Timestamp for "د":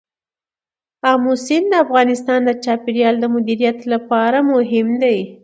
1.71-1.73, 2.45-2.51, 3.19-3.25